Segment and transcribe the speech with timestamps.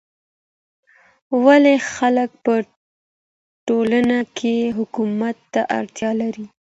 [1.43, 2.53] ولي خلګ په
[3.67, 6.45] ټولنه کي حکومت ته اړتيا لري؟